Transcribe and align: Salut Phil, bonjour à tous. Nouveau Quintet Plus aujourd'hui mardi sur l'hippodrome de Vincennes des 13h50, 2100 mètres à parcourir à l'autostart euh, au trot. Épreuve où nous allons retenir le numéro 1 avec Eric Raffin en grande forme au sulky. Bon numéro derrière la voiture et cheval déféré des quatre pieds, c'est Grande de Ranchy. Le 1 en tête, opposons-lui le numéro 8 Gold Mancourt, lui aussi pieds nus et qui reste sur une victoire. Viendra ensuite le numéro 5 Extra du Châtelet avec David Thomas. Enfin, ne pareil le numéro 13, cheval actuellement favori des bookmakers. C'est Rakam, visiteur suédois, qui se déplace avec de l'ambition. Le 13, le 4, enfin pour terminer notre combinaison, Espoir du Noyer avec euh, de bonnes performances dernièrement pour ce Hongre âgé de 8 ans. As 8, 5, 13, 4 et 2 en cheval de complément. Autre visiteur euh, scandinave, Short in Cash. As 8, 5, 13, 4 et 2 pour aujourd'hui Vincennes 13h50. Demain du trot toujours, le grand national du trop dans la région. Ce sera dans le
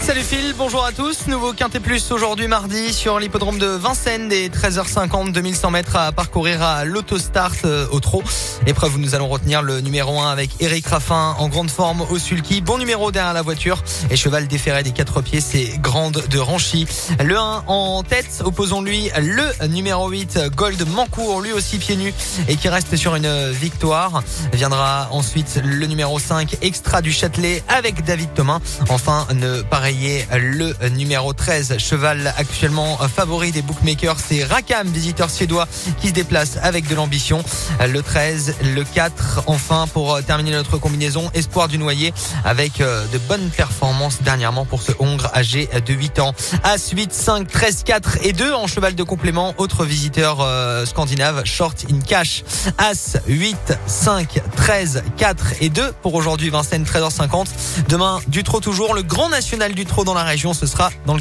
Salut 0.00 0.22
Phil, 0.22 0.54
bonjour 0.56 0.84
à 0.84 0.92
tous. 0.92 1.26
Nouveau 1.26 1.52
Quintet 1.52 1.80
Plus 1.80 2.12
aujourd'hui 2.12 2.46
mardi 2.46 2.92
sur 2.92 3.18
l'hippodrome 3.18 3.58
de 3.58 3.66
Vincennes 3.66 4.28
des 4.28 4.48
13h50, 4.48 5.32
2100 5.32 5.70
mètres 5.72 5.96
à 5.96 6.12
parcourir 6.12 6.62
à 6.62 6.84
l'autostart 6.84 7.52
euh, 7.64 7.86
au 7.90 7.98
trot. 7.98 8.22
Épreuve 8.66 8.94
où 8.94 8.98
nous 8.98 9.16
allons 9.16 9.28
retenir 9.28 9.62
le 9.62 9.80
numéro 9.80 10.20
1 10.20 10.30
avec 10.30 10.50
Eric 10.60 10.86
Raffin 10.86 11.34
en 11.38 11.48
grande 11.48 11.70
forme 11.70 12.02
au 12.08 12.18
sulky. 12.18 12.60
Bon 12.60 12.78
numéro 12.78 13.10
derrière 13.10 13.34
la 13.34 13.42
voiture 13.42 13.82
et 14.08 14.16
cheval 14.16 14.46
déféré 14.46 14.84
des 14.84 14.92
quatre 14.92 15.22
pieds, 15.22 15.40
c'est 15.40 15.78
Grande 15.78 16.22
de 16.30 16.38
Ranchy. 16.38 16.86
Le 17.22 17.36
1 17.36 17.64
en 17.66 18.02
tête, 18.04 18.42
opposons-lui 18.44 19.10
le 19.18 19.66
numéro 19.66 20.08
8 20.08 20.38
Gold 20.54 20.86
Mancourt, 20.88 21.40
lui 21.40 21.52
aussi 21.52 21.78
pieds 21.78 21.96
nus 21.96 22.14
et 22.48 22.56
qui 22.56 22.68
reste 22.68 22.94
sur 22.96 23.16
une 23.16 23.50
victoire. 23.50 24.22
Viendra 24.52 25.08
ensuite 25.10 25.60
le 25.64 25.86
numéro 25.86 26.18
5 26.20 26.58
Extra 26.62 27.02
du 27.02 27.12
Châtelet 27.12 27.62
avec 27.68 28.04
David 28.04 28.32
Thomas. 28.34 28.60
Enfin, 28.88 29.26
ne 29.34 29.62
pareil 29.62 29.95
le 30.32 30.88
numéro 30.88 31.32
13, 31.32 31.76
cheval 31.78 32.32
actuellement 32.36 32.98
favori 33.08 33.52
des 33.52 33.62
bookmakers. 33.62 34.16
C'est 34.18 34.44
Rakam, 34.44 34.88
visiteur 34.88 35.30
suédois, 35.30 35.66
qui 36.00 36.08
se 36.08 36.12
déplace 36.12 36.58
avec 36.62 36.88
de 36.88 36.94
l'ambition. 36.94 37.42
Le 37.86 38.02
13, 38.02 38.56
le 38.74 38.84
4, 38.84 39.44
enfin 39.46 39.86
pour 39.92 40.22
terminer 40.22 40.52
notre 40.52 40.78
combinaison, 40.78 41.30
Espoir 41.34 41.68
du 41.68 41.78
Noyer 41.78 42.12
avec 42.44 42.80
euh, 42.80 43.06
de 43.12 43.18
bonnes 43.18 43.50
performances 43.50 44.22
dernièrement 44.22 44.64
pour 44.64 44.82
ce 44.82 44.92
Hongre 44.98 45.30
âgé 45.34 45.68
de 45.86 45.94
8 45.94 46.18
ans. 46.20 46.34
As 46.62 46.90
8, 46.90 47.12
5, 47.12 47.48
13, 47.48 47.82
4 47.84 48.18
et 48.22 48.32
2 48.32 48.52
en 48.52 48.66
cheval 48.66 48.94
de 48.94 49.02
complément. 49.02 49.54
Autre 49.58 49.84
visiteur 49.84 50.38
euh, 50.40 50.84
scandinave, 50.86 51.44
Short 51.44 51.86
in 51.90 52.00
Cash. 52.00 52.44
As 52.78 53.16
8, 53.26 53.56
5, 53.86 54.40
13, 54.56 55.02
4 55.16 55.46
et 55.60 55.68
2 55.68 55.92
pour 56.02 56.14
aujourd'hui 56.14 56.50
Vincennes 56.50 56.84
13h50. 56.84 57.46
Demain 57.88 58.20
du 58.28 58.42
trot 58.42 58.60
toujours, 58.60 58.94
le 58.94 59.02
grand 59.02 59.28
national 59.28 59.74
du 59.76 59.86
trop 59.86 60.02
dans 60.02 60.14
la 60.14 60.24
région. 60.24 60.52
Ce 60.54 60.66
sera 60.66 60.90
dans 61.06 61.12
le 61.12 61.14